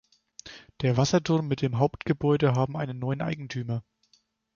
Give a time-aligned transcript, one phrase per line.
[0.81, 3.83] Der Wasserturm mit dem Hauptgebäude haben einen neuen Eigentümer.